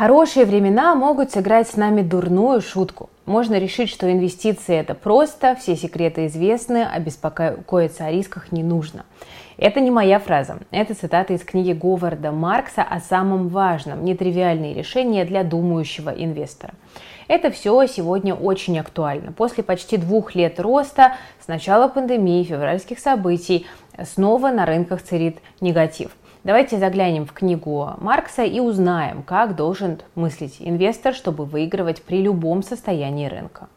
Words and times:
Хорошие 0.00 0.46
времена 0.46 0.94
могут 0.94 1.30
сыграть 1.30 1.68
с 1.68 1.76
нами 1.76 2.00
дурную 2.00 2.62
шутку. 2.62 3.10
Можно 3.26 3.58
решить, 3.58 3.90
что 3.90 4.10
инвестиции 4.10 4.74
это 4.74 4.94
просто, 4.94 5.54
все 5.56 5.76
секреты 5.76 6.24
известны, 6.24 6.88
а 6.90 6.98
беспокоиться 6.98 8.06
о 8.06 8.10
рисках 8.10 8.50
не 8.50 8.62
нужно. 8.62 9.04
Это 9.58 9.80
не 9.80 9.90
моя 9.90 10.18
фраза. 10.18 10.56
Это 10.70 10.94
цитата 10.94 11.34
из 11.34 11.44
книги 11.44 11.74
Говарда 11.74 12.32
Маркса 12.32 12.82
о 12.82 12.98
самом 13.00 13.48
важном– 13.48 14.02
нетривиальные 14.06 14.72
решения 14.72 15.26
для 15.26 15.44
думающего 15.44 16.08
инвестора. 16.08 16.72
Это 17.28 17.50
все 17.50 17.86
сегодня 17.86 18.34
очень 18.34 18.78
актуально. 18.78 19.32
После 19.32 19.62
почти 19.62 19.98
двух 19.98 20.34
лет 20.34 20.58
роста, 20.58 21.16
с 21.44 21.46
начала 21.46 21.88
пандемии, 21.88 22.42
февральских 22.42 23.00
событий, 23.00 23.66
снова 24.02 24.50
на 24.50 24.64
рынках 24.64 25.02
царит 25.02 25.40
негатив. 25.60 26.12
Давайте 26.42 26.78
заглянем 26.78 27.26
в 27.26 27.32
книгу 27.34 27.90
Маркса 27.98 28.44
и 28.44 28.60
узнаем, 28.60 29.22
как 29.22 29.56
должен 29.56 30.00
мыслить 30.14 30.56
инвестор, 30.58 31.14
чтобы 31.14 31.44
выигрывать 31.44 32.02
при 32.02 32.22
любом 32.22 32.62
состоянии 32.62 33.26
рынка. 33.26 33.68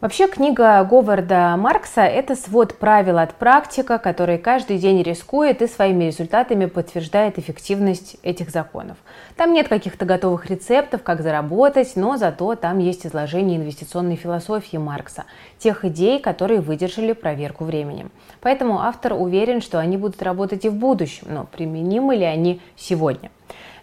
Вообще 0.00 0.28
книга 0.28 0.82
Говарда 0.82 1.56
Маркса– 1.58 2.00
это 2.00 2.34
свод 2.34 2.74
правил 2.78 3.18
от 3.18 3.34
практика, 3.34 3.98
который 3.98 4.38
каждый 4.38 4.78
день 4.78 5.02
рискует 5.02 5.60
и 5.60 5.66
своими 5.66 6.04
результатами 6.04 6.64
подтверждает 6.64 7.38
эффективность 7.38 8.16
этих 8.22 8.48
законов. 8.48 8.96
Там 9.36 9.52
нет 9.52 9.68
каких-то 9.68 10.06
готовых 10.06 10.48
рецептов, 10.48 11.02
как 11.02 11.20
заработать, 11.20 11.96
но 11.96 12.16
зато 12.16 12.54
там 12.54 12.78
есть 12.78 13.06
изложение 13.06 13.58
инвестиционной 13.58 14.16
философии 14.16 14.78
Маркса, 14.78 15.24
тех 15.58 15.84
идей, 15.84 16.18
которые 16.18 16.62
выдержали 16.62 17.12
проверку 17.12 17.64
временем. 17.64 18.10
Поэтому 18.40 18.80
автор 18.80 19.12
уверен, 19.12 19.60
что 19.60 19.78
они 19.78 19.98
будут 19.98 20.22
работать 20.22 20.64
и 20.64 20.70
в 20.70 20.76
будущем, 20.76 21.26
но 21.28 21.44
применимы 21.44 22.16
ли 22.16 22.24
они 22.24 22.62
сегодня? 22.74 23.30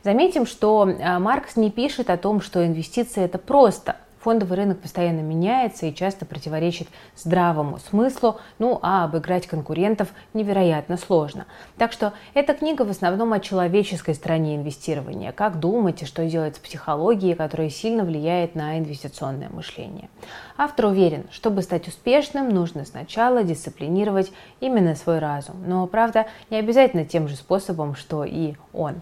Заметим, 0.04 0.48
что 0.48 0.90
а, 1.00 1.20
Маркс 1.20 1.58
не 1.58 1.70
пишет 1.70 2.10
о 2.10 2.18
том, 2.18 2.42
что 2.42 2.66
инвестиции 2.66 3.24
это 3.24 3.38
просто– 3.38 3.98
Фондовый 4.28 4.58
рынок 4.58 4.82
постоянно 4.82 5.22
меняется 5.22 5.86
и 5.86 5.96
часто 5.96 6.26
противоречит 6.26 6.90
здравому 7.16 7.80
смыслу, 7.80 8.42
ну 8.60 8.78
а 8.82 9.06
обыграть 9.06 9.48
конкурентов 9.48 10.10
невероятно 10.34 10.98
сложно. 10.98 11.46
Так 11.78 11.94
что 11.94 12.12
эта 12.34 12.54
книга 12.54 12.82
в 12.82 12.90
основном 12.90 13.32
о 13.32 13.40
человеческой 13.40 14.16
стороне 14.16 14.58
инвестирования, 14.58 15.32
как 15.32 15.62
думать 15.62 16.02
и 16.02 16.06
что 16.06 16.26
делать 16.26 16.58
с 16.58 16.60
психологией, 16.60 17.36
которая 17.36 17.70
сильно 17.70 18.04
влияет 18.04 18.54
на 18.54 18.78
инвестиционное 18.78 19.48
мышление. 19.48 20.10
Автор 20.58 20.88
уверен, 20.88 21.24
чтобы 21.32 21.62
стать 21.62 21.88
успешным, 21.88 22.50
нужно 22.50 22.84
сначала 22.84 23.46
дисциплинировать 23.46 24.34
именно 24.60 24.96
свой 24.96 25.20
разум. 25.20 25.56
Но, 25.66 25.88
правда, 25.88 26.28
не 26.50 26.58
обязательно 26.58 27.06
тем 27.06 27.30
же 27.30 27.38
способом, 27.38 27.96
что 27.96 28.26
и 28.26 28.56
он. 28.74 28.96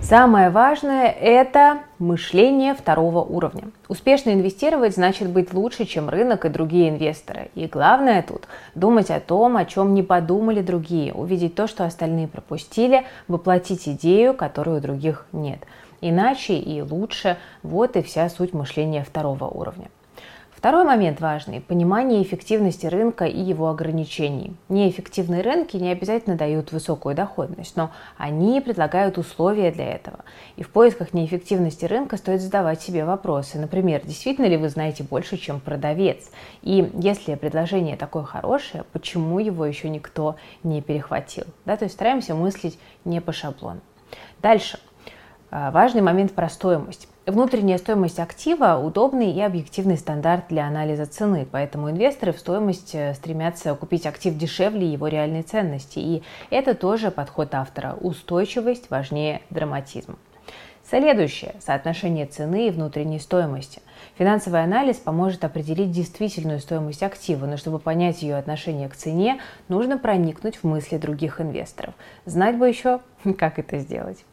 Самое 0.00 0.48
важное– 0.48 1.08
это 1.20 1.80
мышление 1.98 2.74
второго 2.74 3.18
уровня. 3.18 3.64
Успешно 3.88 4.30
инвестировать 4.30 4.94
значит 4.94 5.28
быть 5.28 5.52
лучше, 5.52 5.84
чем 5.84 6.08
рынок 6.08 6.46
и 6.46 6.48
другие 6.48 6.88
инвесторы. 6.88 7.50
И 7.54 7.66
главное 7.66 8.22
тут– 8.22 8.48
думать 8.74 9.10
о 9.10 9.20
том, 9.20 9.58
о 9.58 9.66
чем 9.66 9.92
не 9.92 10.02
подумали 10.02 10.62
другие, 10.62 11.12
увидеть 11.12 11.54
то, 11.56 11.66
что 11.66 11.84
остальные 11.84 12.26
пропустили, 12.26 13.04
воплотить 13.26 13.86
идею, 13.86 14.32
которую 14.32 14.78
у 14.78 14.80
других 14.80 15.26
нет. 15.32 15.60
Иначе 16.00 16.54
и 16.54 16.80
лучше– 16.80 17.36
вот 17.62 17.96
и 17.96 18.02
вся 18.02 18.30
суть 18.30 18.54
мышления 18.54 19.04
второго 19.04 19.44
уровня. 19.44 19.88
Второй 20.58 20.82
момент 20.82 21.20
важный– 21.20 21.60
понимание 21.68 22.20
эффективности 22.20 22.86
рынка 22.86 23.26
и 23.26 23.40
его 23.40 23.68
ограничений. 23.68 24.56
Неэффективные 24.68 25.40
рынки 25.40 25.76
не 25.76 25.92
обязательно 25.92 26.34
дают 26.34 26.72
высокую 26.72 27.14
доходность, 27.14 27.76
но 27.76 27.92
они 28.16 28.60
предлагают 28.60 29.18
условия 29.18 29.70
для 29.70 29.92
этого. 29.92 30.24
И 30.56 30.64
в 30.64 30.70
поисках 30.70 31.14
неэффективности 31.14 31.84
рынка 31.84 32.16
стоит 32.16 32.40
задавать 32.40 32.82
себе 32.82 33.04
вопросы. 33.04 33.56
Например, 33.56 34.02
действительно 34.04 34.46
ли 34.46 34.56
вы 34.56 34.68
знаете 34.68 35.04
больше, 35.04 35.36
чем 35.36 35.60
продавец? 35.60 36.28
И 36.62 36.90
если 36.94 37.36
предложение 37.36 37.96
такое 37.96 38.24
хорошее, 38.24 38.82
почему 38.92 39.38
его 39.38 39.64
еще 39.64 39.88
никто 39.88 40.34
не 40.64 40.82
перехватил? 40.82 41.44
Да, 41.66 41.76
то 41.76 41.84
есть 41.84 41.94
стараемся 41.94 42.34
мыслить 42.34 42.80
не 43.04 43.20
по 43.20 43.30
шаблону. 43.30 43.78
Дальше. 44.42 44.80
А, 45.52 45.70
важный 45.70 46.02
момент 46.02 46.32
про 46.32 46.48
стоимость. 46.48 47.08
Внутренняя 47.28 47.76
стоимость 47.76 48.20
актива– 48.20 48.80
удобный 48.82 49.30
и 49.32 49.42
объективный 49.42 49.98
стандарт 49.98 50.46
для 50.48 50.66
анализа 50.66 51.04
цены, 51.04 51.46
поэтому 51.50 51.90
инвесторы 51.90 52.32
в 52.32 52.38
стоимость 52.38 52.94
э, 52.94 53.12
стремятся 53.12 53.74
купить 53.74 54.06
актив 54.06 54.34
дешевле 54.34 54.90
его 54.90 55.08
реальной 55.08 55.42
ценности. 55.42 55.98
И 55.98 56.22
это 56.48 56.74
тоже 56.74 57.10
подход 57.10 57.54
автора. 57.54 57.98
Устойчивость 58.00 58.88
важнее 58.88 59.42
драматизма. 59.50 60.16
Следующее– 60.88 61.54
соотношение 61.60 62.24
цены 62.24 62.68
и 62.68 62.70
внутренней 62.70 63.18
стоимости. 63.18 63.82
Финансовый 64.16 64.64
анализ 64.64 64.96
поможет 64.96 65.44
определить 65.44 65.90
действительную 65.90 66.60
стоимость 66.60 67.02
актива, 67.02 67.44
но 67.44 67.58
чтобы 67.58 67.78
понять 67.78 68.22
ее 68.22 68.36
отношение 68.36 68.88
к 68.88 68.96
цене, 68.96 69.38
нужно 69.68 69.98
проникнуть 69.98 70.56
в 70.56 70.64
мысли 70.64 70.96
других 70.96 71.42
инвесторов. 71.42 71.92
Знать 72.24 72.56
бы 72.56 72.66
еще, 72.66 73.00
как 73.38 73.58
это 73.58 73.76
сделать. 73.80 74.24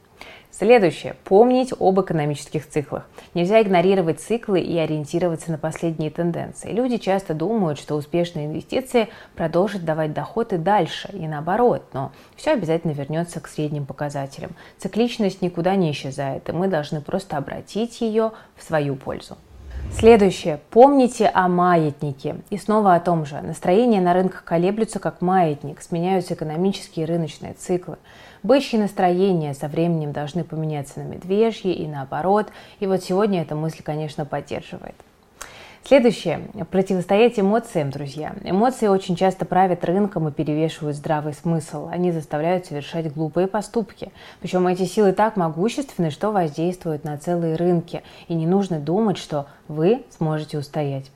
Следующее. 0.58 1.18
Помнить 1.26 1.74
об 1.78 2.00
экономических 2.00 2.70
циклах. 2.70 3.06
Нельзя 3.34 3.62
игнорировать 3.62 4.22
циклы 4.22 4.62
и 4.62 4.78
ориентироваться 4.78 5.52
на 5.52 5.58
последние 5.58 6.10
тенденции. 6.10 6.72
Люди 6.72 6.96
часто 6.96 7.34
думают, 7.34 7.78
что 7.78 7.96
успешные 7.96 8.46
инвестиции 8.46 9.10
продолжат 9.36 9.84
давать 9.84 10.14
доход 10.14 10.54
и 10.54 10.58
дальше, 10.58 11.10
и 11.12 11.28
наоборот, 11.28 11.84
но 11.92 12.14
все 12.38 12.52
обязательно 12.52 12.94
вернется 12.94 13.42
к 13.42 13.50
средним 13.50 13.86
показателям. 13.86 14.52
Цикличность 14.78 15.42
никуда 15.42 15.76
не 15.76 15.92
исчезает, 15.92 16.48
и 16.48 16.54
мы 16.54 16.70
должны 16.70 17.02
просто 17.02 17.36
обратить 17.36 18.00
ее 18.00 18.32
в 18.56 18.64
свою 18.64 18.96
пользу. 18.96 19.38
Следующее. 19.91 20.59
Помните 20.69 21.28
о 21.28 21.47
маятнике. 21.47 22.38
И 22.50 22.57
снова 22.57 22.96
о 22.96 23.00
том 23.00 23.25
же. 23.25 23.41
Настроения 23.41 24.01
на 24.01 24.13
рынках 24.13 24.44
колеблются 24.44 25.00
как 25.00 25.22
маятник, 25.22 25.81
сменяются 25.81 26.34
экономические 26.34 27.06
и 27.06 27.09
рыночные 27.09 27.53
циклы. 27.53 27.97
Бычьи 28.44 28.78
настроения 28.78 29.53
со 29.53 29.68
временем 29.68 30.12
должны 30.12 30.44
поменяться 30.44 31.00
на 31.00 31.03
медвежьи 31.03 31.72
и 31.72 31.88
наоборот. 31.88 32.47
И 32.79 32.88
вот 32.88 33.03
сегодня 33.03 33.41
эта 33.41 33.56
мысль, 33.56 33.81
конечно, 33.84 34.25
поддерживает. 34.25 34.95
Следующее. 35.88 36.50
Противостоять 36.72 37.40
эмоциям, 37.40 37.91
друзья. 37.91 38.34
Эмоции 38.44 38.88
очень 38.88 39.16
часто 39.16 39.46
правят 39.46 39.85
рынком 39.85 40.28
и 40.28 40.31
перевешивают 40.31 40.97
здравый 40.97 41.34
смысл. 41.34 41.90
Они 41.91 42.12
заставляют 42.12 42.66
совершать 42.66 43.13
глупые 43.13 43.46
поступки. 43.46 44.12
Причем 44.40 44.66
эти 44.66 44.85
силы 44.85 45.12
так 45.12 45.38
могущественны, 45.38 46.09
что 46.09 46.31
воздействуют 46.31 47.03
на 47.03 47.19
целые 47.19 47.56
рынки. 47.56 48.01
И 48.28 48.34
не 48.34 48.47
нужно 48.47 48.79
думать, 48.79 49.19
что 49.19 49.45
вы 49.68 50.01
сможете 50.18 50.57
устоять. 50.57 51.12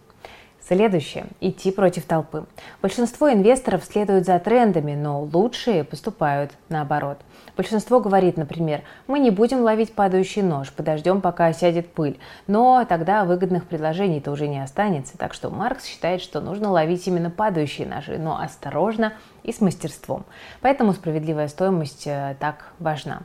Следующее. 0.62 1.26
Идти 1.40 1.72
против 1.72 2.06
толпы. 2.06 2.46
Большинство 2.82 3.32
инвесторов 3.32 3.84
следуют 3.84 4.26
за 4.26 4.38
трендами, 4.40 4.94
но 4.94 5.22
лучшие 5.22 5.84
поступают 5.84 6.52
наоборот. 6.68 7.18
Большинство 7.58 8.00
говорит, 8.00 8.38
например, 8.38 8.84
мы 9.08 9.20
не 9.20 9.32
будем 9.32 9.62
ловить 9.62 9.94
падающий 9.94 10.42
нож, 10.42 10.72
подождем, 10.72 11.22
пока 11.22 11.48
осядет 11.48 11.92
пыль. 11.92 12.20
Но 12.48 12.86
тогда 12.88 13.26
выгодных 13.26 13.66
предложений-то 13.66 14.32
уже 14.32 14.48
не 14.48 14.64
останется. 14.64 15.18
Так 15.18 15.34
что 15.34 15.50
Маркс 15.50 15.86
считает, 15.86 16.22
что 16.22 16.40
нужно 16.40 16.70
ловить 16.70 17.08
именно 17.08 17.32
падающие 17.32 17.88
ножи, 17.88 18.18
но 18.18 18.40
осторожно 18.40 19.14
и 19.44 19.52
с 19.52 19.62
мастерством. 19.62 20.26
Поэтому 20.62 20.94
справедливая 20.94 21.48
стоимость 21.48 22.06
э, 22.06 22.36
так 22.40 22.74
важна. 22.80 23.24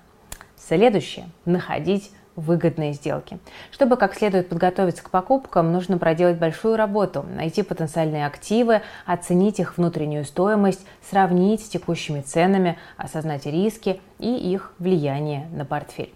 Следующее. 0.57 1.27
Находить 1.45 2.11
выгодные 2.37 2.93
сделки. 2.93 3.39
Чтобы 3.71 3.97
как 3.97 4.15
следует 4.15 4.49
подготовиться 4.49 5.03
к 5.03 5.11
покупкам, 5.11 5.73
нужно 5.73 5.99
проделать 5.99 6.39
большую 6.39 6.77
работу, 6.77 7.23
найти 7.23 7.63
потенциальные 7.63 8.27
активы, 8.27 8.83
оценить 9.07 9.61
их 9.61 9.77
внутреннюю 9.77 10.25
стоимость, 10.25 10.85
сравнить 11.09 11.65
с 11.65 11.69
текущими 11.69 12.21
ценами, 12.21 12.79
осознать 12.97 13.47
риски 13.47 14.01
и 14.19 14.35
их 14.53 14.73
влияние 14.79 15.49
на 15.53 15.65
портфель. 15.65 16.13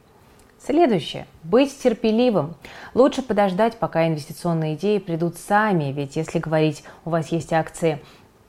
Следующее. 0.61 1.27
Быть 1.45 1.77
терпеливым. 1.79 2.57
Лучше 2.93 3.23
подождать, 3.23 3.77
пока 3.77 4.09
инвестиционные 4.09 4.75
идеи 4.75 4.99
придут 4.99 5.37
сами, 5.37 5.93
ведь 5.93 6.17
если 6.17 6.41
говорить, 6.41 6.83
у 7.05 7.11
вас 7.11 7.29
есть 7.29 7.53
акции 7.53 8.03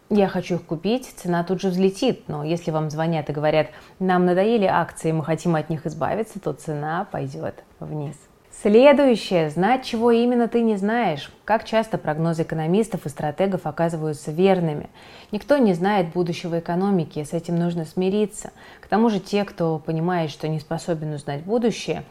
я 0.09 0.27
хочу 0.27 0.56
их 0.56 0.65
купить, 0.65 1.06
цена 1.06 1.44
тут 1.44 1.61
же 1.61 1.69
взлетит. 1.69 2.27
Но 2.27 2.44
если 2.44 2.71
вам 2.71 2.89
звонят 2.89 3.29
и 3.29 3.33
говорят, 3.33 3.67
нам 4.00 4.25
надоели 4.25 4.65
акции, 4.65 5.11
мы 5.11 5.23
хотим 5.23 5.56
от 5.56 5.69
них 5.69 5.85
избавиться, 5.85 6.39
то 6.39 6.53
цена 6.53 7.07
пойдет 7.11 7.63
вниз. 7.79 8.15
Следующее. 8.61 9.50
Знать, 9.50 9.85
чего 9.85 10.11
именно 10.11 10.50
ты 10.50 10.61
не 10.61 10.75
знаешь. 10.75 11.31
Как 11.45 11.63
часто 11.63 11.97
прогнозы 11.97 12.41
экономистов 12.41 13.06
и 13.06 13.09
стратегов 13.09 13.65
оказываются 13.65 14.31
верными. 14.31 14.89
Никто 15.31 15.57
не 15.57 15.73
знает 15.73 16.11
будущего 16.11 16.59
экономики, 16.59 17.23
с 17.23 17.31
этим 17.31 17.57
нужно 17.57 17.85
смириться. 17.85 18.51
К 18.81 18.88
тому 18.88 19.09
же 19.09 19.21
те, 19.21 19.45
кто 19.45 19.79
понимает, 19.79 20.29
что 20.29 20.50
не 20.50 20.59
способен 20.59 21.13
узнать 21.13 21.44
будущее, 21.44 22.03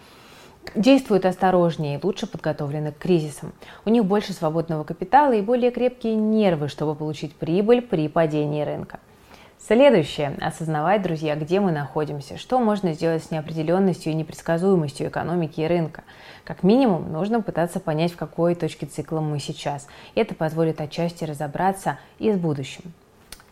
действуют 0.75 1.25
осторожнее 1.25 1.99
и 1.99 2.05
лучше 2.05 2.26
подготовлены 2.26 2.93
к 2.93 2.99
кризисам. 2.99 3.53
У 3.85 3.91
них 3.91 4.05
больше 4.05 4.32
свободного 4.32 4.85
капитала 4.85 5.32
и 5.32 5.43
более 5.43 5.70
крепкие 5.70 6.15
нервы, 6.15 6.69
чтобы 6.69 6.94
получить 6.94 7.35
прибыль 7.35 7.82
при 7.82 8.09
падении 8.09 8.62
рынка. 8.62 9.00
Следующее. 9.59 10.37
Осознавать, 10.41 11.03
друзья, 11.03 11.35
где 11.35 11.61
мы 11.61 11.73
находимся, 11.73 12.38
что 12.38 12.61
можно 12.61 12.93
сделать 12.94 13.25
с 13.25 13.31
неопределенностью 13.31 14.12
и 14.12 14.15
непредсказуемостью 14.15 15.09
экономики 15.09 15.61
и 15.61 15.67
рынка. 15.67 16.05
Как 16.44 16.62
минимум, 16.62 17.12
нужно 17.12 17.43
пытаться 17.43 17.81
понять, 17.81 18.12
в 18.12 18.17
какой 18.17 18.55
точке 18.55 18.87
цикла 18.87 19.20
мы 19.20 19.41
сейчас. 19.41 19.87
Это 20.15 20.35
позволит 20.35 20.81
отчасти 20.81 21.25
разобраться 21.25 21.99
и 22.19 22.32
с 22.32 22.37
будущим. 22.37 22.94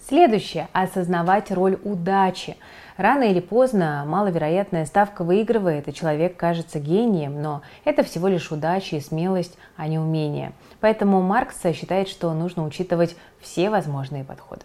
Следующее– 0.09 0.69
осознавать 0.73 1.51
роль 1.51 1.81
удачи. 1.83 2.57
Рано 2.97 3.25
или 3.25 3.41
поздно 3.41 4.05
маловероятная 4.07 4.87
ставка 4.87 5.25
выигрывает, 5.25 5.89
и 5.89 5.93
человек 5.93 6.37
кажется 6.37 6.79
гением, 6.79 7.43
но 7.43 7.63
это 7.85 8.05
всего 8.05 8.29
лишь 8.29 8.53
удача 8.53 8.95
и 8.95 9.01
смелость, 9.01 9.59
а 9.77 9.89
не 9.89 9.99
умение. 9.99 10.53
Поэтому 10.79 11.23
Маркс 11.23 11.61
считает, 11.75 12.07
что 12.07 12.33
нужно 12.35 12.65
учитывать 12.65 13.17
все 13.41 13.69
возможные 13.69 14.23
подходы. 14.23 14.63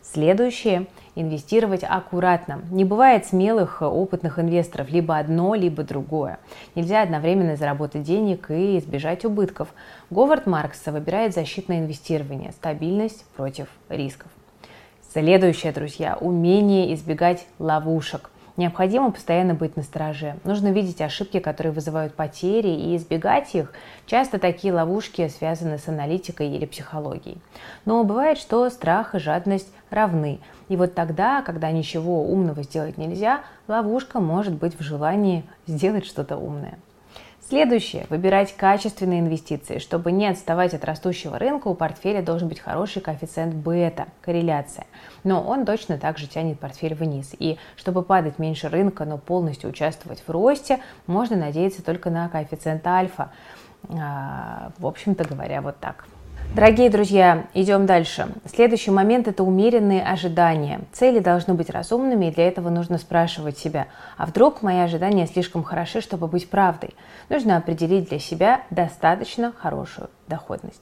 Следующее– 0.00 0.86
инвестировать 1.16 1.82
аккуратно. 1.82 2.60
Не 2.70 2.84
бывает 2.84 3.26
смелых, 3.26 3.82
опытных 3.82 4.38
инвесторов, 4.38 4.90
либо 4.90 5.18
одно, 5.18 5.56
либо 5.56 5.82
другое. 5.82 6.38
Нельзя 6.76 7.02
одновременно 7.02 7.56
заработать 7.56 8.04
денег 8.04 8.48
и 8.52 8.78
избежать 8.78 9.24
убытков. 9.24 9.74
Говард 10.10 10.46
Маркс 10.46 10.86
выбирает 10.86 11.34
защитное 11.34 11.80
инвестирование– 11.80 12.52
стабильность 12.52 13.24
против 13.36 13.66
рисков. 13.88 14.28
Следующее, 15.10 15.72
друзья, 15.72 16.18
умение 16.20 16.92
избегать 16.92 17.46
ловушек. 17.58 18.28
Необходимо 18.58 19.10
постоянно 19.10 19.54
быть 19.54 19.74
на 19.74 19.82
стороже. 19.82 20.36
Нужно 20.44 20.68
видеть 20.68 21.00
ошибки, 21.00 21.38
которые 21.38 21.72
вызывают 21.72 22.12
потери, 22.12 22.68
и 22.68 22.94
избегать 22.94 23.54
их. 23.54 23.72
Часто 24.04 24.38
такие 24.38 24.70
ловушки 24.74 25.26
связаны 25.28 25.78
с 25.78 25.88
аналитикой 25.88 26.50
или 26.50 26.66
психологией. 26.66 27.38
Но 27.86 28.04
бывает, 28.04 28.36
что 28.36 28.68
страх 28.68 29.14
и 29.14 29.18
жадность 29.18 29.72
равны. 29.88 30.40
И 30.68 30.76
вот 30.76 30.94
тогда, 30.94 31.40
когда 31.40 31.70
ничего 31.70 32.24
умного 32.24 32.62
сделать 32.62 32.98
нельзя, 32.98 33.40
ловушка 33.66 34.20
может 34.20 34.52
быть 34.52 34.78
в 34.78 34.82
желании 34.82 35.42
сделать 35.66 36.04
что-то 36.04 36.36
умное. 36.36 36.76
Следующее. 37.48 38.04
Выбирать 38.10 38.54
качественные 38.54 39.20
инвестиции. 39.20 39.78
Чтобы 39.78 40.12
не 40.12 40.26
отставать 40.26 40.74
от 40.74 40.84
растущего 40.84 41.38
рынка, 41.38 41.68
у 41.68 41.74
портфеля 41.74 42.20
должен 42.20 42.46
быть 42.46 42.60
хороший 42.60 43.00
коэффициент 43.00 43.54
бета, 43.54 44.08
корреляция. 44.20 44.84
Но 45.24 45.42
он 45.42 45.64
точно 45.64 45.96
так 45.96 46.18
же 46.18 46.26
тянет 46.26 46.60
портфель 46.60 46.92
вниз. 46.92 47.34
И 47.38 47.56
чтобы 47.76 48.02
падать 48.02 48.38
меньше 48.38 48.68
рынка, 48.68 49.06
но 49.06 49.16
полностью 49.16 49.70
участвовать 49.70 50.22
в 50.26 50.30
росте, 50.30 50.80
можно 51.06 51.36
надеяться 51.36 51.82
только 51.82 52.10
на 52.10 52.28
коэффициент 52.28 52.86
альфа. 52.86 53.32
А, 53.88 54.72
в 54.76 54.86
общем-то 54.86 55.24
говоря, 55.24 55.62
вот 55.62 55.78
так. 55.78 56.04
Дорогие 56.54 56.88
друзья, 56.88 57.46
идем 57.52 57.84
дальше. 57.84 58.28
Следующий 58.46 58.90
момент– 58.90 59.28
это 59.28 59.44
умеренные 59.44 60.02
ожидания. 60.02 60.80
Цели 60.92 61.18
должны 61.18 61.52
быть 61.52 61.68
разумными, 61.68 62.26
и 62.26 62.30
для 62.32 62.48
этого 62.48 62.70
нужно 62.70 62.96
спрашивать 62.96 63.58
себя, 63.58 63.86
а 64.16 64.26
вдруг 64.26 64.62
мои 64.62 64.78
ожидания 64.78 65.26
слишком 65.26 65.62
хороши, 65.62 66.00
чтобы 66.00 66.26
быть 66.26 66.48
правдой? 66.48 66.94
Нужно 67.28 67.58
определить 67.58 68.08
для 68.08 68.18
себя 68.18 68.62
достаточно 68.70 69.52
хорошую 69.52 70.08
доходность. 70.26 70.80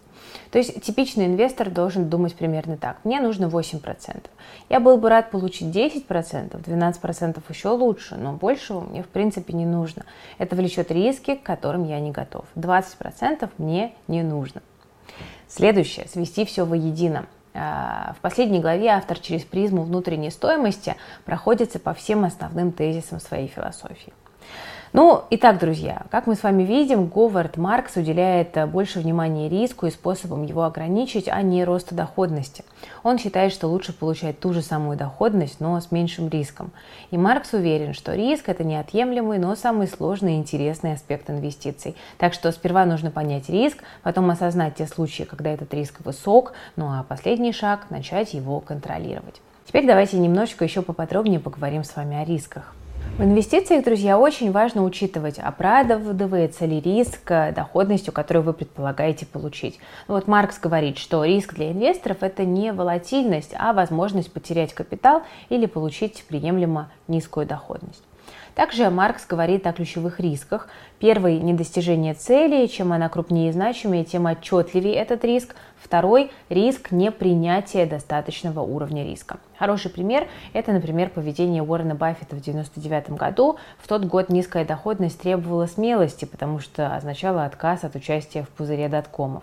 То 0.50 0.58
есть 0.58 0.80
типичный 0.82 1.26
инвестор 1.26 1.68
должен 1.68 2.08
думать 2.08 2.36
примерно 2.36 2.76
так. 2.76 2.98
Мне 3.04 3.20
нужно 3.20 3.46
8%. 3.46 4.24
Я 4.68 4.80
был 4.80 4.96
бы 4.96 5.10
рад 5.10 5.30
получить 5.32 5.76
10%, 5.76 6.08
12% 6.08 7.42
еще 7.48 7.68
лучше, 7.70 8.14
но 8.14 8.32
большего 8.32 8.80
мне 8.80 9.02
в 9.02 9.08
принципе 9.08 9.52
не 9.52 9.66
нужно. 9.66 10.04
Это 10.38 10.54
влечет 10.54 10.90
риски, 10.92 11.34
к 11.34 11.42
которым 11.42 11.84
я 11.84 11.98
не 11.98 12.12
готов. 12.12 12.44
20% 12.54 13.50
мне 13.58 13.92
не 14.06 14.22
нужно. 14.22 14.62
Следующее– 15.48 16.06
свести 16.12 16.44
все 16.44 16.64
воедино. 16.64 17.26
А, 17.54 18.14
в 18.18 18.20
последней 18.20 18.60
главе 18.60 18.88
автор 18.88 19.18
через 19.18 19.42
призму 19.44 19.82
внутренней 19.82 20.30
стоимости 20.30 20.96
проходится 21.24 21.78
по 21.78 21.94
всем 21.94 22.24
основным 22.24 22.72
тезисам 22.72 23.20
своей 23.20 23.48
философии. 23.48 24.12
Ну, 24.92 25.24
итак, 25.30 25.58
друзья, 25.58 26.06
как 26.10 26.28
мы 26.28 26.36
с 26.36 26.44
вами 26.44 26.62
видим, 26.62 27.06
Говард 27.06 27.56
Маркс 27.56 27.96
уделяет 27.96 28.56
э, 28.56 28.66
больше 28.66 29.00
внимания 29.00 29.48
риску 29.48 29.86
и 29.86 29.90
способам 29.90 30.44
его 30.44 30.62
ограничить, 30.62 31.28
а 31.28 31.42
не 31.42 31.64
росту 31.64 31.96
доходности. 31.96 32.64
Он 33.02 33.18
считает, 33.18 33.52
что 33.52 33.66
лучше 33.66 33.92
получать 33.92 34.38
ту 34.38 34.52
же 34.52 34.62
самую 34.62 34.96
доходность, 34.96 35.58
но 35.58 35.78
с 35.80 35.90
меньшим 35.90 36.28
риском. 36.28 36.70
И 37.10 37.18
Маркс 37.18 37.52
уверен, 37.52 37.94
что 37.94 38.14
риск– 38.14 38.44
это 38.48 38.62
неотъемлемый, 38.62 39.38
но 39.38 39.56
самый 39.56 39.88
сложный 39.88 40.34
и 40.34 40.38
интересный 40.38 40.92
аспект 40.92 41.28
инвестиций. 41.30 41.96
Так 42.16 42.32
что 42.32 42.52
сперва 42.52 42.84
нужно 42.84 43.10
понять 43.10 43.48
риск, 43.48 43.78
потом 44.04 44.30
осознать 44.30 44.76
те 44.76 44.86
случаи, 44.86 45.24
когда 45.24 45.50
этот 45.50 45.74
риск 45.74 45.96
высок, 46.04 46.52
ну 46.76 46.86
а 46.86 47.02
последний 47.02 47.52
шаг– 47.52 47.86
начать 47.90 48.34
его 48.34 48.60
контролировать. 48.60 49.42
Теперь 49.66 49.84
давайте 49.84 50.16
немножечко 50.16 50.64
еще 50.64 50.80
поподробнее 50.80 51.40
поговорим 51.40 51.82
с 51.82 51.96
вами 51.96 52.16
о 52.16 52.24
рисках. 52.24 52.72
В 53.16 53.22
инвестициях, 53.22 53.82
друзья, 53.82 54.18
очень 54.18 54.52
важно 54.52 54.84
учитывать, 54.84 55.38
оправдывается 55.38 56.66
ли 56.66 56.82
риск 56.82 57.32
доходностью, 57.54 58.12
которую 58.12 58.42
вы 58.42 58.52
предполагаете 58.52 59.24
получить. 59.24 59.78
Ну 60.06 60.16
вот 60.16 60.28
Маркс 60.28 60.58
говорит, 60.58 60.98
что 60.98 61.24
риск 61.24 61.54
для 61.54 61.72
инвесторов– 61.72 62.18
это 62.20 62.44
не 62.44 62.74
волатильность, 62.74 63.54
а 63.58 63.72
возможность 63.72 64.30
потерять 64.30 64.74
капитал 64.74 65.22
или 65.48 65.64
получить 65.64 66.26
приемлемо 66.28 66.90
низкую 67.08 67.46
доходность. 67.46 68.02
Также 68.54 68.88
Маркс 68.88 69.26
говорит 69.26 69.66
о 69.66 69.72
ключевых 69.72 70.18
рисках. 70.18 70.68
Первый– 70.98 71.38
недостижение 71.40 72.14
цели. 72.14 72.66
Чем 72.66 72.92
она 72.92 73.08
крупнее 73.08 73.50
и 73.50 73.52
значимее, 73.52 74.04
тем 74.04 74.26
отчетливее 74.26 74.94
этот 74.94 75.24
риск. 75.24 75.54
Второй– 75.76 76.30
риск 76.48 76.90
непринятия 76.90 77.86
достаточного 77.86 78.60
уровня 78.60 79.04
риска. 79.04 79.38
Хороший 79.58 79.90
пример– 79.90 80.26
это, 80.54 80.72
например, 80.72 81.10
поведение 81.10 81.62
Уоррена 81.62 81.94
Баффета 81.94 82.34
в 82.34 82.40
1999 82.40 83.10
году. 83.18 83.56
В 83.78 83.86
тот 83.86 84.04
год 84.06 84.30
низкая 84.30 84.64
доходность 84.64 85.20
требовала 85.20 85.66
смелости, 85.66 86.24
потому 86.24 86.58
что 86.58 86.96
означала 86.96 87.44
отказ 87.44 87.84
от 87.84 87.94
участия 87.94 88.42
в 88.42 88.48
пузыре 88.48 88.88
доткомов. 88.88 89.42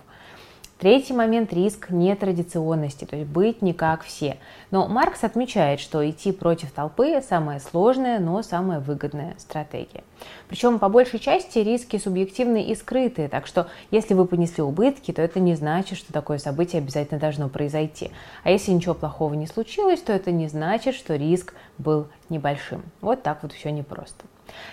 Третий 0.83 1.13
момент– 1.13 1.53
риск 1.53 1.91
нетрадиционности, 1.91 3.05
то 3.05 3.15
есть 3.15 3.29
быть 3.29 3.61
не 3.61 3.71
как 3.71 4.03
все. 4.03 4.35
Но 4.69 4.89
Маркс 4.89 5.23
отмечает, 5.23 5.79
что 5.79 6.09
идти 6.09 6.33
против 6.33 6.73
толпы– 6.73 7.21
самая 7.29 7.61
сложная, 7.61 8.19
но 8.19 8.43
самая 8.43 8.81
выгодная 8.81 9.33
стратегия. 9.37 10.03
Причем 10.49 10.79
по 10.79 10.89
большей 10.89 11.19
части 11.19 11.59
риски 11.59 11.97
субъективные 11.97 12.65
и 12.65 12.75
скрытые, 12.75 13.29
так 13.29 13.47
что 13.47 13.69
если 13.91 14.13
вы 14.13 14.25
понесли 14.25 14.61
убытки, 14.61 15.13
то 15.13 15.21
это 15.21 15.39
не 15.39 15.55
значит, 15.55 15.97
что 15.97 16.11
такое 16.11 16.37
событие 16.37 16.81
обязательно 16.81 17.17
должно 17.17 17.47
произойти. 17.47 18.11
А 18.43 18.51
если 18.51 18.71
ничего 18.71 18.93
плохого 18.93 19.35
не 19.35 19.47
случилось, 19.47 20.01
то 20.01 20.11
это 20.11 20.33
не 20.33 20.49
значит, 20.49 20.95
что 20.95 21.15
риск 21.15 21.53
был 21.77 22.09
небольшим. 22.27 22.83
Вот 22.99 23.23
так 23.23 23.41
вот 23.43 23.53
все 23.53 23.71
непросто. 23.71 24.25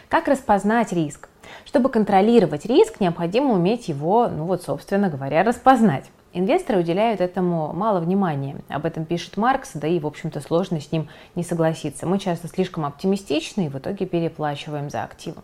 Как 0.08 0.26
распознать 0.26 0.92
риск? 0.92 1.29
Чтобы 1.64 1.88
контролировать 1.88 2.66
риск, 2.66 3.00
необходимо 3.00 3.54
уметь 3.54 3.88
его, 3.88 4.28
ну 4.28 4.44
вот, 4.44 4.62
собственно 4.62 5.09
говоря, 5.09 5.42
распознать. 5.42 6.11
Инвесторы 6.32 6.78
уделяют 6.78 7.20
этому 7.20 7.73
мало 7.73 7.99
внимания. 7.99 8.56
Об 8.68 8.87
этом 8.87 9.04
пишет 9.04 9.37
Маркс, 9.37 9.73
да 9.75 9.88
и, 9.88 9.99
в 9.99 10.06
общем-то, 10.06 10.40
сложно 10.40 10.80
с 10.80 10.92
ним 10.92 11.09
не 11.35 11.42
согласиться. 11.42 12.06
Мы 12.06 12.20
часто 12.20 12.47
слишком 12.47 12.85
оптимистичны 12.85 13.66
и 13.66 13.68
в 13.68 13.76
итоге 13.76 14.06
переплачиваем 14.06 14.90
за 14.90 15.02
активы. 15.02 15.42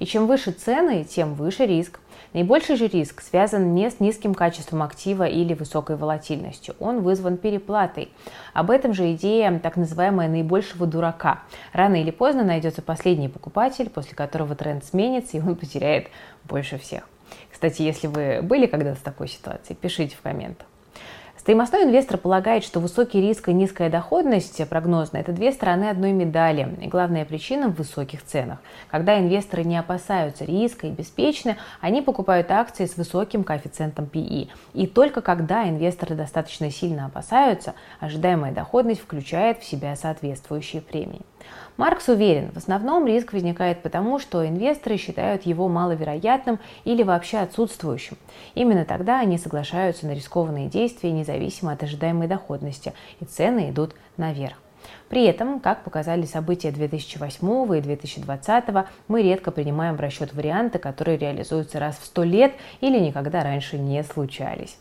И 0.00 0.06
чем 0.06 0.26
выше 0.26 0.50
цены, 0.50 1.04
тем 1.04 1.34
выше 1.34 1.66
риск. 1.66 2.00
Наибольший 2.34 2.74
же 2.74 2.88
риск 2.88 3.22
связан 3.22 3.74
не 3.74 3.88
с 3.88 4.00
низким 4.00 4.34
качеством 4.34 4.82
актива 4.82 5.22
или 5.22 5.54
высокой 5.54 5.94
волатильностью. 5.94 6.74
Он 6.80 7.00
вызван 7.00 7.36
переплатой. 7.36 8.10
Об 8.52 8.72
этом 8.72 8.92
же 8.92 9.12
идея 9.12 9.60
так 9.60 9.76
называемая 9.76 10.28
наибольшего 10.28 10.84
дурака. 10.84 11.44
Рано 11.72 11.94
или 11.94 12.10
поздно 12.10 12.42
найдется 12.42 12.82
последний 12.82 13.28
покупатель, 13.28 13.88
после 13.88 14.16
которого 14.16 14.56
тренд 14.56 14.84
сменится, 14.84 15.36
и 15.36 15.40
он 15.40 15.54
потеряет 15.54 16.08
больше 16.42 16.76
всех. 16.76 17.08
Кстати, 17.52 17.82
если 17.82 18.08
вы 18.08 18.40
были 18.42 18.66
когда-то 18.66 18.98
в 18.98 19.04
такой 19.04 19.28
ситуации, 19.28 19.74
пишите 19.74 20.16
в 20.16 20.20
комментах. 20.20 20.66
Стоимостной 21.44 21.82
инвестор 21.82 22.16
полагает, 22.16 22.64
что 22.64 22.80
высокий 22.80 23.20
риск 23.20 23.50
и 23.50 23.52
низкая 23.52 23.90
доходность 23.90 24.66
прогнозная– 24.66 25.20
это 25.20 25.32
две 25.32 25.52
стороны 25.52 25.90
одной 25.90 26.12
медали. 26.12 26.74
И 26.80 26.88
главная 26.88 27.26
причина 27.26 27.68
в 27.68 27.74
высоких 27.74 28.24
ценах. 28.24 28.60
Когда 28.90 29.18
инвесторы 29.18 29.62
не 29.62 29.76
опасаются 29.76 30.46
риска 30.46 30.86
и 30.86 30.90
беспечны, 30.90 31.58
они 31.82 32.00
покупают 32.00 32.50
акции 32.50 32.86
с 32.86 32.96
высоким 32.96 33.44
коэффициентом 33.44 34.08
PE. 34.10 34.48
И 34.72 34.86
только 34.86 35.20
когда 35.20 35.68
инвесторы 35.68 36.14
достаточно 36.14 36.70
сильно 36.70 37.04
опасаются, 37.04 37.74
ожидаемая 38.00 38.52
доходность 38.52 39.02
включает 39.02 39.58
в 39.58 39.66
себя 39.66 39.96
соответствующие 39.96 40.80
премии. 40.80 41.20
Маркс 41.76 42.08
уверен, 42.08 42.52
в 42.52 42.56
основном 42.56 43.04
риск 43.06 43.32
возникает 43.32 43.82
потому, 43.82 44.20
что 44.20 44.46
инвесторы 44.46 44.96
считают 44.96 45.42
его 45.42 45.68
маловероятным 45.68 46.60
или 46.84 47.02
вообще 47.02 47.38
отсутствующим. 47.38 48.16
Именно 48.54 48.84
тогда 48.84 49.18
они 49.18 49.38
соглашаются 49.38 50.06
на 50.06 50.12
рискованные 50.12 50.68
действия 50.68 51.10
независимо 51.10 51.72
от 51.72 51.82
ожидаемой 51.82 52.28
доходности, 52.28 52.92
и 53.20 53.24
цены 53.24 53.70
идут 53.70 53.96
наверх. 54.16 54.56
При 55.08 55.24
этом, 55.24 55.58
как 55.58 55.82
показали 55.82 56.26
события 56.26 56.70
2008 56.70 57.76
и 57.76 57.80
2020, 57.80 58.64
мы 59.08 59.22
редко 59.22 59.50
принимаем 59.50 59.96
в 59.96 60.00
расчет 60.00 60.32
варианты, 60.32 60.78
которые 60.78 61.18
реализуются 61.18 61.80
раз 61.80 61.98
в 61.98 62.04
100 62.04 62.22
лет 62.24 62.52
или 62.80 62.98
никогда 62.98 63.42
раньше 63.42 63.78
не 63.78 64.02
случались. 64.04 64.76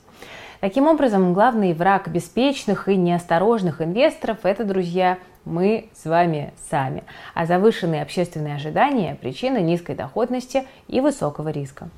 Таким 0.59 0.88
образом, 0.88 1.33
главный 1.33 1.73
враг 1.73 2.07
беспечных 2.07 2.88
и 2.88 2.95
неосторожных 2.95 3.81
инвесторов– 3.81 4.38
это, 4.43 4.63
друзья, 4.63 5.17
мы 5.45 5.89
с 5.93 6.05
вами 6.05 6.53
сами. 6.69 7.03
А 7.33 7.45
завышенные 7.45 8.01
общественные 8.01 8.55
ожидания– 8.55 9.17
причина 9.21 9.57
низкой 9.57 9.95
доходности 9.95 10.63
и 10.88 11.01
высокого 11.01 11.50
риска. 11.50 11.89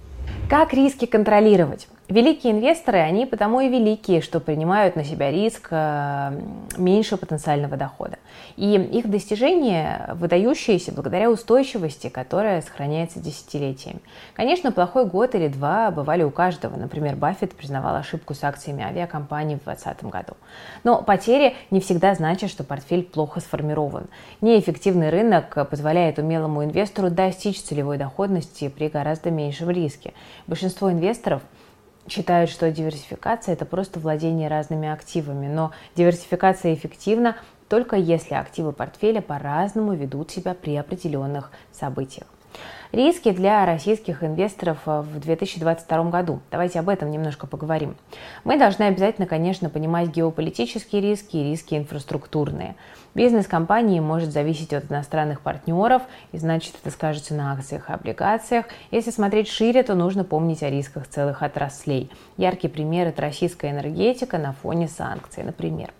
Как 0.50 0.74
риски 0.74 1.05
контролировать? 1.05 1.88
Великие 2.08 2.53
инвесторы, 2.53 3.00
они 3.00 3.25
потому 3.25 3.62
и 3.62 3.67
великие, 3.67 4.22
что 4.22 4.39
принимают 4.39 4.96
на 4.96 5.03
себя 5.03 5.32
риск 5.32 5.70
э, 5.72 6.39
меньше 6.77 7.17
потенциального 7.17 7.77
дохода. 7.77 8.20
И 8.58 8.75
их 8.75 9.10
достижения 9.10 10.12
выдающиеся 10.13 10.91
благодаря 10.91 11.32
устойчивости, 11.32 12.10
которая 12.10 12.62
сохраняется 12.62 13.20
десятилетиями. 13.20 14.01
Конечно, 14.36 14.72
плохой 14.72 15.08
год 15.08 15.34
или 15.34 15.48
два 15.48 15.89
бывали 15.89 16.22
у 16.22 16.29
каждого. 16.29 16.75
Например, 16.75 17.15
Баффет 17.15 17.55
признавал 17.55 17.96
ошибку 17.96 18.36
с 18.36 18.44
акциями 18.44 18.84
авиакомпаний 18.84 19.55
в 19.55 19.63
2020 19.63 20.03
году. 20.05 20.38
Но 20.84 21.01
потери 21.01 21.55
не 21.72 21.82
всегда 21.82 22.13
значат, 22.13 22.51
что 22.51 22.63
портфель 22.63 23.01
плохо 23.03 23.39
сформирован. 23.39 24.05
Неэффективный 24.41 25.10
рынок 25.10 25.67
позволяет 25.72 26.20
умелому 26.20 26.63
инвестору 26.63 27.10
достичь 27.10 27.62
целевой 27.62 27.98
доходности 27.98 28.70
при 28.70 28.89
гораздо 28.89 29.32
меньшем 29.32 29.72
риске. 29.72 30.13
Большинство 30.48 30.91
инвесторов– 30.91 31.41
считают, 32.07 32.50
что 32.50 32.72
диверсификация– 32.72 33.53
это 33.55 33.65
просто 33.65 34.00
владение 34.00 34.48
разными 34.48 34.88
активами. 34.88 35.48
Но 35.48 35.72
диверсификация 35.95 36.74
эффективна 36.74 37.38
только 37.67 37.95
если 37.95 38.36
активы 38.36 38.74
портфеля 38.74 39.22
по-разному 39.22 39.93
ведут 39.93 40.31
себя 40.31 40.53
при 40.53 40.75
определенных 40.75 41.51
событиях. 41.72 42.27
Риски 42.91 43.31
для 43.31 43.65
российских 43.65 44.24
инвесторов 44.24 44.77
э, 44.85 45.01
в 45.01 45.19
2022 45.19 46.03
году. 46.05 46.39
Давайте 46.50 46.79
об 46.79 46.88
этом 46.88 47.12
немножко 47.12 47.45
поговорим. 47.45 47.95
Мы 48.43 48.57
должны 48.57 48.83
обязательно, 48.83 49.27
конечно, 49.27 49.69
понимать 49.69 50.09
геополитические 50.09 51.01
риски 51.01 51.38
и 51.38 51.43
риски 51.43 51.75
инфраструктурные. 51.75 52.75
Бизнес 53.13 53.47
компании 53.47 54.00
может 54.00 54.31
зависеть 54.31 54.74
от 54.74 54.91
иностранных 54.91 55.41
партнеров, 55.41 56.03
и 56.31 56.38
значит 56.38 56.75
это 56.81 56.91
скажется 56.91 57.33
на 57.33 57.53
акциях 57.53 57.89
и 57.89 57.93
облигациях. 57.93 58.65
Если 58.91 59.12
смотреть 59.12 59.50
шире, 59.50 59.83
то 59.83 59.95
нужно 59.95 60.24
помнить 60.24 60.63
о 60.63 60.69
рисках 60.69 61.07
целых 61.07 61.43
отраслей. 61.43 62.09
Яркий 62.38 62.67
пример– 62.67 63.07
это 63.09 63.21
российская 63.21 63.71
энергетика 63.71 64.38
на 64.38 64.53
фоне 64.53 64.88
санкций, 64.88 65.43
например. 65.43 65.91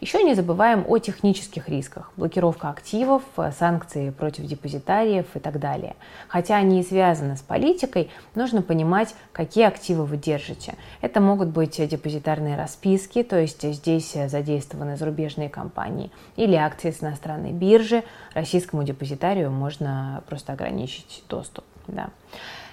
Еще 0.00 0.22
не 0.22 0.34
забываем 0.34 0.84
о 0.86 0.98
технических 0.98 1.68
рисках. 1.68 2.12
Блокировка 2.16 2.70
активов, 2.70 3.22
санкции 3.58 4.10
против 4.10 4.44
депозитариев 4.44 5.26
и 5.34 5.38
так 5.38 5.58
далее. 5.58 5.96
Хотя 6.28 6.56
они 6.56 6.80
и 6.80 6.84
связаны 6.84 7.36
с 7.36 7.40
политикой, 7.40 8.10
нужно 8.34 8.62
понимать, 8.62 9.14
какие 9.32 9.64
активы 9.64 10.04
вы 10.04 10.16
держите. 10.16 10.74
Это 11.00 11.20
могут 11.20 11.48
быть 11.48 11.76
депозитарные 11.88 12.56
расписки, 12.56 13.22
то 13.22 13.38
есть 13.40 13.62
здесь 13.62 14.12
задействованы 14.12 14.96
зарубежные 14.96 15.48
компании, 15.48 16.10
или 16.36 16.54
акции 16.54 16.90
с 16.90 17.02
иностранной 17.02 17.52
биржи. 17.52 18.04
Российскому 18.34 18.82
депозитарию 18.84 19.50
можно 19.50 20.22
просто 20.28 20.52
ограничить 20.52 21.24
доступ. 21.28 21.64
Да. 21.86 22.10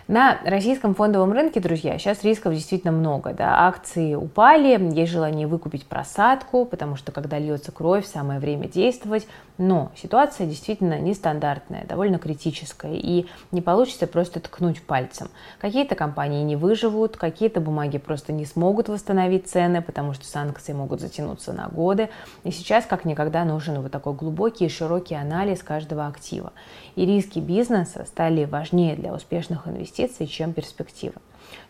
На 0.09 0.41
российском 0.43 0.95
фондовом 0.95 1.31
рынке, 1.31 1.61
друзья, 1.61 1.97
сейчас 1.97 2.25
рисков 2.25 2.53
действительно 2.53 2.91
много. 2.91 3.31
Да? 3.31 3.67
Акции 3.67 4.15
упали, 4.15 4.77
есть 4.93 5.13
желание 5.13 5.47
выкупить 5.47 5.85
просадку, 5.85 6.65
потому 6.65 6.97
что 6.97 7.13
когда 7.13 7.39
льется 7.39 7.71
кровь, 7.71 8.05
самое 8.05 8.41
время 8.41 8.67
действовать. 8.67 9.25
Но 9.57 9.91
ситуация 9.95 10.45
действительно 10.45 10.99
нестандартная, 10.99 11.85
довольно 11.87 12.17
критическая, 12.17 12.95
и 12.95 13.27
не 13.51 13.61
получится 13.61 14.07
просто 14.07 14.41
ткнуть 14.41 14.81
пальцем. 14.81 15.29
Какие-то 15.59 15.95
компании 15.95 16.43
не 16.43 16.57
выживут, 16.57 17.15
какие-то 17.15 17.61
бумаги 17.61 17.97
просто 17.97 18.33
не 18.33 18.45
смогут 18.45 18.89
восстановить 18.89 19.47
цены, 19.47 19.81
потому 19.81 20.13
что 20.13 20.25
санкции 20.25 20.73
могут 20.73 20.99
затянуться 20.99 21.53
на 21.53 21.69
годы. 21.69 22.09
И 22.43 22.51
сейчас 22.51 22.85
как 22.85 23.05
никогда 23.05 23.45
нужен 23.45 23.79
вот 23.79 23.91
такой 23.91 24.13
глубокий 24.13 24.65
и 24.65 24.69
широкий 24.69 25.15
анализ 25.15 25.63
каждого 25.63 26.07
актива. 26.07 26.51
И 26.95 27.05
риски 27.05 27.39
бизнеса 27.39 28.05
стали 28.07 28.45
важнее 28.45 28.95
для 28.95 29.13
успешных 29.13 29.67
инвестиций, 29.67 29.92
чем 30.27 30.53
перспективы. 30.53 31.15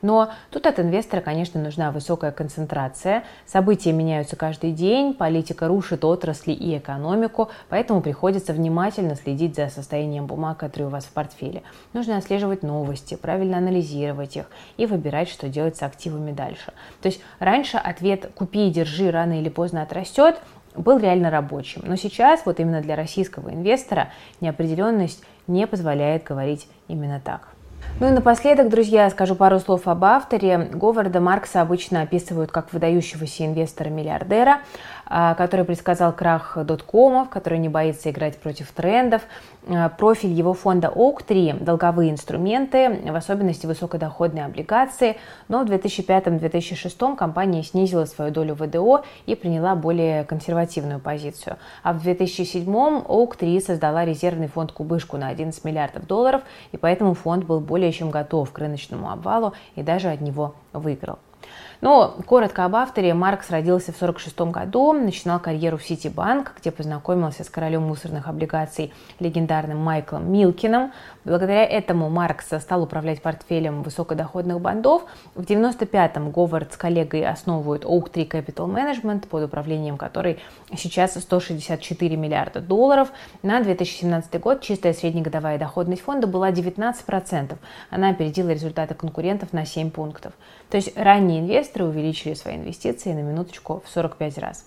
Но 0.02 0.30
тут 0.52 0.66
от 0.66 0.80
инвестора, 0.80 1.22
конечно, 1.22 1.62
нужна 1.62 1.92
высокая 1.92 2.32
концентрация. 2.32 3.24
События 3.46 3.92
меняются 3.92 4.36
каждый 4.36 4.72
день, 4.72 5.14
политика 5.14 5.68
рушит 5.68 6.06
отрасли 6.06 6.52
и 6.52 6.78
экономику, 6.78 7.50
поэтому 7.70 8.02
приходится 8.02 8.54
внимательно 8.54 9.16
следить 9.16 9.56
за 9.56 9.70
состоянием 9.70 10.26
бумаг, 10.26 10.58
которые 10.58 10.88
у 10.88 10.92
вас 10.92 11.06
в 11.06 11.12
портфеле. 11.12 11.64
Нужно 11.94 12.18
отслеживать 12.18 12.64
новости, 12.64 13.16
правильно 13.16 13.58
анализировать 13.58 14.38
их 14.38 14.46
и 14.78 14.86
выбирать, 14.86 15.30
что 15.30 15.50
делать 15.50 15.78
с 15.78 15.84
активами 15.84 16.32
дальше. 16.32 16.74
То 17.02 17.08
есть 17.08 17.22
раньше 17.40 17.78
ответ 17.78 18.32
«купи 18.36 18.68
и 18.68 18.72
держи, 18.72 19.12
рано 19.12 19.40
или 19.40 19.50
поздно 19.50 19.82
отрастет» 19.82 20.40
был 20.76 20.98
реально 20.98 21.30
рабочим. 21.30 21.84
Но 21.86 21.96
сейчас 21.98 22.48
вот 22.48 22.60
именно 22.60 22.82
для 22.82 22.96
российского 22.96 23.54
инвестора 23.54 24.10
неопределенность 24.42 25.24
не 25.46 25.68
позволяет 25.68 26.24
говорить 26.24 26.68
именно 26.88 27.22
так. 27.24 27.53
Ну 28.00 28.08
и 28.08 28.12
напоследок, 28.12 28.70
друзья, 28.70 29.08
скажу 29.12 29.36
пару 29.36 29.60
слов 29.60 29.88
об 29.88 30.04
авторе. 30.04 30.68
Говарда 30.74 31.20
Маркса 31.20 31.62
обычно 31.62 32.02
описывают 32.02 32.52
как 32.52 32.74
выдающегося 32.74 33.46
инвестора-миллиардера, 33.46 34.62
а, 35.06 35.36
который 35.36 35.64
предсказал 35.64 36.12
крах 36.12 36.58
доткомов, 36.66 37.30
который 37.30 37.60
не 37.60 37.70
боится 37.70 38.10
играть 38.10 38.40
против 38.40 38.72
трендов. 38.72 39.22
А, 39.68 39.90
профиль 39.90 40.32
его 40.32 40.54
фонда 40.54 40.90
ОК-3– 40.90 41.64
долговые 41.64 42.10
инструменты, 42.10 43.00
в 43.12 43.16
особенности 43.16 43.68
высокодоходные 43.68 44.46
облигации, 44.46 45.18
но 45.48 45.64
в 45.64 45.70
2005-2006 45.70 47.16
компания 47.16 47.62
снизила 47.62 48.06
свою 48.06 48.32
долю 48.32 48.56
ВДО 48.56 49.06
и 49.28 49.36
приняла 49.36 49.76
более 49.76 50.24
консервативную 50.24 51.00
позицию. 51.00 51.58
А 51.84 51.94
в 51.94 52.02
2007 52.02 53.04
ОК-3 53.08 53.62
создала 53.62 54.04
резервный 54.04 54.48
фонд 54.48 54.72
«Кубышку» 54.72 55.18
на 55.18 55.28
11 55.28 55.64
миллиардов 55.64 56.08
долларов, 56.08 56.42
и 56.72 56.78
поэтому 56.78 57.14
фонд 57.14 57.46
был 57.46 57.60
более 57.60 57.83
чем 57.92 58.12
готов 58.12 58.52
к 58.52 58.58
рыночному 58.60 59.12
обвалу 59.12 59.54
и 59.76 59.84
даже 59.84 60.10
от 60.10 60.22
него 60.22 60.56
выиграл. 60.72 61.20
Но 61.84 62.16
коротко 62.28 62.64
об 62.64 62.78
авторе. 62.78 63.14
Маркс 63.14 63.50
родился 63.50 63.92
в 63.92 64.02
1946 64.02 64.54
году, 64.54 64.94
начинал 64.94 65.38
карьеру 65.38 65.76
в 65.76 65.84
Ситибанк, 65.84 66.54
где 66.58 66.72
познакомился 66.72 67.44
с 67.44 67.50
королем 67.50 67.82
мусорных 67.82 68.30
облигаций 68.30 68.94
легендарным 69.20 69.80
Майклом 69.80 70.32
Милкиным. 70.32 70.94
Благодаря 71.26 71.66
этому 71.66 72.10
Маркс 72.10 72.48
стал 72.62 72.84
управлять 72.84 73.22
портфелем 73.22 73.84
высокодоходных 73.84 74.62
бандов. 74.62 75.04
В 75.36 75.42
1995-м 75.42 76.32
Говард 76.32 76.72
с 76.72 76.78
коллегой 76.78 77.26
основывают 77.26 77.84
Oak 77.84 78.14
Tree 78.14 78.30
Capital 78.30 78.74
Management, 78.74 79.28
под 79.28 79.44
управлением 79.44 79.98
которой 79.98 80.40
сейчас 80.78 81.16
164 81.16 82.16
миллиарда 82.16 82.62
долларов. 82.62 83.12
На 83.42 83.60
2017 83.60 84.40
год 84.40 84.62
чистая 84.62 84.94
среднегодовая 84.94 85.58
доходность 85.58 86.04
фонда 86.04 86.28
была 86.28 86.50
19%. 86.52 87.58
Она 87.90 88.10
опередила 88.12 88.52
результаты 88.52 88.94
конкурентов 88.94 89.52
на 89.52 89.66
7 89.66 89.92
пунктов. 89.92 90.32
То 90.70 90.78
есть 90.78 90.98
ранние 90.98 91.42
инвесторы 91.42 91.73
увеличили 91.82 92.36
свои 92.36 92.58
инвестиции 92.58 93.14
на 93.14 93.22
минуточку 93.22 93.82
в 93.84 93.90
45 93.90 94.38
раз. 94.38 94.66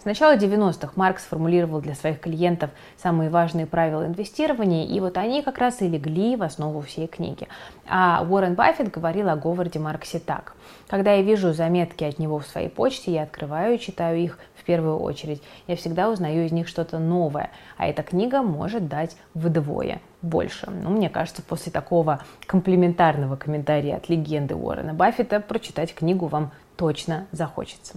С 0.00 0.04
начала 0.04 0.36
90-х 0.36 0.92
Маркс 0.94 1.24
сформулировал 1.24 1.80
для 1.80 1.96
своих 1.96 2.20
клиентов 2.20 2.70
самые 2.96 3.30
важные 3.30 3.66
правила 3.66 4.06
инвестирования, 4.06 4.86
и 4.86 5.00
вот 5.00 5.16
они 5.16 5.42
как 5.42 5.58
раз 5.58 5.82
и 5.82 5.88
легли 5.88 6.36
в 6.36 6.44
основу 6.44 6.80
всей 6.82 7.08
книги. 7.08 7.48
А 7.88 8.24
Уоррен 8.28 8.54
Баффет 8.54 8.92
говорил 8.92 9.28
о 9.28 9.34
Говарде 9.34 9.80
Марксе 9.80 10.20
так. 10.20 10.54
Когда 10.86 11.14
я 11.14 11.22
вижу 11.22 11.52
заметки 11.52 12.04
от 12.04 12.20
него 12.20 12.38
в 12.38 12.46
своей 12.46 12.68
почте, 12.68 13.12
я 13.12 13.24
открываю 13.24 13.74
и 13.74 13.80
читаю 13.80 14.18
их 14.18 14.38
первую 14.68 14.98
очередь. 14.98 15.42
Я 15.66 15.76
всегда 15.76 16.10
узнаю 16.10 16.44
из 16.44 16.52
них 16.52 16.68
что-то 16.68 16.98
новое, 16.98 17.50
а 17.78 17.88
эта 17.88 18.02
книга 18.02 18.42
может 18.42 18.86
дать 18.86 19.16
вдвое 19.32 20.02
больше. 20.20 20.70
Ну, 20.70 20.90
мне 20.90 21.08
кажется, 21.08 21.40
после 21.40 21.72
такого 21.72 22.20
комплиментарного 22.46 23.36
комментария 23.36 23.96
от 23.96 24.10
легенды 24.10 24.54
Уоррена 24.54 24.92
Баффета 24.92 25.40
прочитать 25.40 25.94
книгу 25.94 26.26
вам 26.26 26.50
точно 26.76 27.26
захочется. 27.32 27.94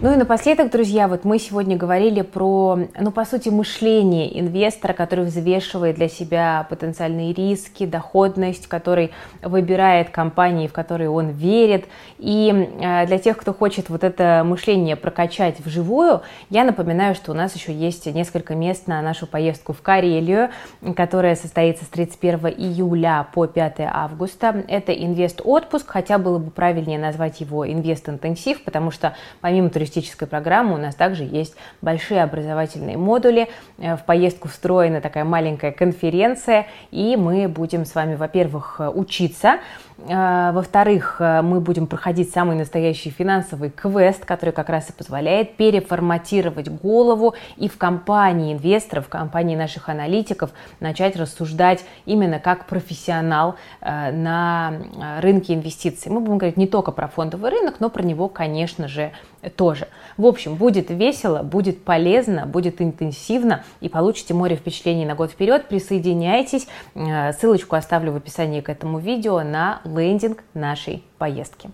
Ну 0.00 0.12
и 0.12 0.16
напоследок, 0.16 0.70
друзья, 0.70 1.08
вот 1.08 1.24
мы 1.24 1.40
сегодня 1.40 1.76
говорили 1.76 2.22
про, 2.22 2.78
ну, 3.00 3.10
по 3.10 3.24
сути, 3.24 3.48
мышление 3.48 4.38
инвестора, 4.38 4.92
который 4.92 5.24
взвешивает 5.24 5.96
для 5.96 6.08
себя 6.08 6.68
потенциальные 6.70 7.32
риски, 7.32 7.84
доходность, 7.84 8.68
который 8.68 9.10
выбирает 9.42 10.10
компании, 10.10 10.68
в 10.68 10.72
которые 10.72 11.10
он 11.10 11.30
верит. 11.30 11.86
И 12.18 12.48
э, 12.80 13.06
для 13.06 13.18
тех, 13.18 13.36
кто 13.36 13.52
хочет 13.52 13.88
вот 13.88 14.04
это 14.04 14.42
мышление 14.44 14.94
прокачать 14.94 15.58
вживую, 15.58 16.22
я 16.48 16.62
напоминаю, 16.62 17.16
что 17.16 17.32
у 17.32 17.34
нас 17.34 17.56
еще 17.56 17.72
есть 17.72 18.06
несколько 18.06 18.54
мест 18.54 18.86
на 18.86 19.02
нашу 19.02 19.26
поездку 19.26 19.72
в 19.72 19.82
Карелию, 19.82 20.50
которая 20.94 21.34
состоится 21.34 21.84
с 21.84 21.88
31 21.88 22.46
июля 22.56 23.26
по 23.34 23.48
5 23.48 23.80
августа. 23.80 24.62
Это 24.68 24.92
инвест-отпуск, 24.92 25.88
хотя 25.88 26.18
было 26.18 26.38
бы 26.38 26.52
правильнее 26.52 27.00
назвать 27.00 27.40
его 27.40 27.68
инвест-интенсив, 27.68 28.62
потому 28.62 28.92
что 28.92 29.16
помимо 29.40 29.67
помимо 29.68 29.70
туристической 29.70 30.26
программы 30.28 30.74
у 30.74 30.78
нас 30.78 30.94
также 30.94 31.24
есть 31.24 31.54
большие 31.82 32.22
образовательные 32.22 32.96
модули. 32.96 33.48
Э, 33.78 33.96
в 33.96 34.04
поездку 34.04 34.48
встроена 34.48 35.00
такая 35.00 35.24
маленькая 35.24 35.72
конференция, 35.72 36.66
и 36.90 37.16
мы 37.16 37.48
будем 37.48 37.84
с 37.84 37.94
вами, 37.94 38.16
во-первых, 38.16 38.80
учиться 38.94 39.58
Во-вторых, 39.98 41.16
мы 41.18 41.60
будем 41.60 41.88
проходить 41.88 42.32
самый 42.32 42.56
настоящий 42.56 43.10
финансовый 43.10 43.70
квест, 43.70 44.24
который 44.24 44.50
как 44.50 44.68
раз 44.68 44.90
и 44.90 44.92
позволяет 44.92 45.56
переформатировать 45.56 46.68
голову 46.68 47.34
и 47.56 47.68
в 47.68 47.76
компании 47.76 48.54
инвесторов, 48.54 49.06
в 49.06 49.08
компании 49.08 49.56
наших 49.56 49.88
аналитиков 49.88 50.50
начать 50.78 51.16
рассуждать 51.16 51.84
именно 52.06 52.38
как 52.38 52.66
профессионал 52.66 53.56
на 53.82 54.74
рынке 55.20 55.54
инвестиций. 55.54 56.12
Мы 56.12 56.20
будем 56.20 56.38
говорить 56.38 56.56
не 56.56 56.68
только 56.68 56.92
про 56.92 57.08
фондовый 57.08 57.50
рынок, 57.50 57.80
но 57.80 57.90
про 57.90 58.04
него, 58.04 58.28
конечно 58.28 58.86
же, 58.86 59.10
тоже. 59.56 59.88
В 60.16 60.26
общем, 60.26 60.56
будет 60.56 60.90
весело, 60.90 61.42
будет 61.42 61.84
полезно, 61.84 62.46
будет 62.46 62.80
интенсивно 62.80 63.64
и 63.80 63.88
получите 63.88 64.34
море 64.34 64.56
впечатлений 64.56 65.06
на 65.06 65.14
год 65.14 65.30
вперед. 65.30 65.68
Присоединяйтесь. 65.68 66.66
Э, 66.94 67.32
ссылочку 67.32 67.76
оставлю 67.76 68.12
в 68.12 68.16
описании 68.16 68.60
к 68.60 68.68
этому 68.68 68.98
видео 68.98 69.42
на 69.42 69.80
лендинг 69.96 70.42
нашей 70.54 71.04
поездки. 71.18 71.70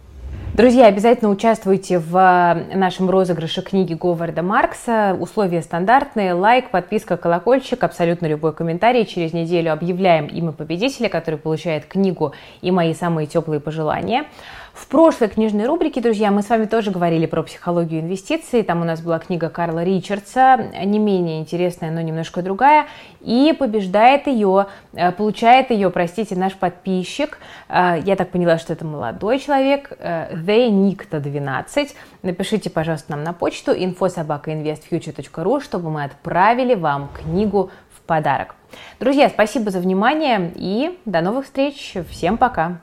Друзья, 0.54 0.86
обязательно 0.86 1.30
участвуйте 1.30 1.98
в 1.98 2.16
э, 2.16 2.76
нашем 2.76 3.10
розыгрыше 3.10 3.60
книги 3.60 3.94
Говарда 3.94 4.42
Маркса. 4.42 5.16
Условия 5.18 5.62
стандартные. 5.62 6.32
Лайк, 6.32 6.70
подписка, 6.70 7.16
колокольчик, 7.16 7.82
абсолютно 7.82 8.26
любой 8.26 8.52
комментарий. 8.52 9.04
Через 9.04 9.32
неделю 9.32 9.72
объявляем 9.72 10.26
имя 10.26 10.52
победителя, 10.52 11.08
который 11.08 11.40
получает 11.40 11.86
книгу 11.86 12.34
и 12.62 12.70
мои 12.70 12.94
самые 12.94 13.26
теплые 13.26 13.58
пожелания. 13.58 14.26
В 14.74 14.88
прошлой 14.88 15.28
книжной 15.28 15.66
рубрике, 15.66 16.00
друзья, 16.00 16.32
мы 16.32 16.42
с 16.42 16.48
вами 16.48 16.64
тоже 16.64 16.90
говорили 16.90 17.26
про 17.26 17.44
психологию 17.44 18.00
инвестиций. 18.00 18.64
Там 18.64 18.82
у 18.82 18.84
нас 18.84 19.00
была 19.00 19.20
книга 19.20 19.48
Карла 19.48 19.84
Ричардса, 19.84 20.56
не 20.84 20.98
менее 20.98 21.38
интересная, 21.38 21.92
но 21.92 22.00
немножко 22.00 22.42
другая. 22.42 22.86
И 23.20 23.54
побеждает 23.56 24.26
ее, 24.26 24.66
э, 24.94 25.12
получает 25.12 25.70
ее, 25.70 25.90
простите, 25.90 26.34
наш 26.34 26.54
подписчик. 26.54 27.38
Э, 27.68 28.00
я 28.04 28.16
так 28.16 28.30
поняла, 28.30 28.58
что 28.58 28.72
это 28.72 28.84
молодой 28.84 29.38
человек, 29.38 29.92
The 29.92 30.68
Никто 30.70 31.20
12. 31.20 31.94
Напишите, 32.22 32.68
пожалуйста, 32.68 33.12
нам 33.12 33.22
на 33.22 33.32
почту 33.32 33.72
infosobakainvestfuture.ru, 33.72 35.62
чтобы 35.62 35.90
мы 35.90 36.02
отправили 36.02 36.74
вам 36.74 37.10
книгу 37.14 37.70
в 37.92 38.00
подарок. 38.00 38.56
Друзья, 38.98 39.28
спасибо 39.28 39.70
за 39.70 39.78
внимание 39.78 40.52
и 40.56 40.98
до 41.04 41.20
новых 41.20 41.44
встреч. 41.44 41.94
Всем 42.10 42.36
пока! 42.36 42.80